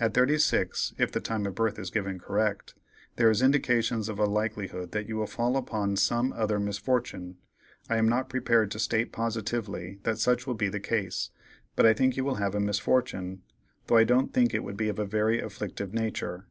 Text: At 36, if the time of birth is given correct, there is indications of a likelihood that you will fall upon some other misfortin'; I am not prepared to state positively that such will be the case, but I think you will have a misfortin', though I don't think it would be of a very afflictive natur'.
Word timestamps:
At 0.00 0.14
36, 0.14 0.94
if 0.96 1.12
the 1.12 1.20
time 1.20 1.44
of 1.44 1.54
birth 1.54 1.78
is 1.78 1.90
given 1.90 2.18
correct, 2.18 2.74
there 3.16 3.28
is 3.28 3.42
indications 3.42 4.08
of 4.08 4.18
a 4.18 4.24
likelihood 4.24 4.92
that 4.92 5.06
you 5.10 5.16
will 5.16 5.26
fall 5.26 5.58
upon 5.58 5.96
some 5.96 6.32
other 6.32 6.58
misfortin'; 6.58 7.34
I 7.90 7.98
am 7.98 8.08
not 8.08 8.30
prepared 8.30 8.70
to 8.70 8.78
state 8.78 9.12
positively 9.12 9.98
that 10.04 10.16
such 10.18 10.46
will 10.46 10.54
be 10.54 10.70
the 10.70 10.80
case, 10.80 11.28
but 11.76 11.84
I 11.84 11.92
think 11.92 12.16
you 12.16 12.24
will 12.24 12.36
have 12.36 12.54
a 12.54 12.60
misfortin', 12.60 13.40
though 13.88 13.98
I 13.98 14.04
don't 14.04 14.32
think 14.32 14.54
it 14.54 14.64
would 14.64 14.78
be 14.78 14.88
of 14.88 14.98
a 14.98 15.04
very 15.04 15.38
afflictive 15.38 15.92
natur'. 15.92 16.46